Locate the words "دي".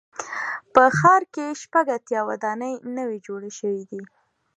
3.91-4.01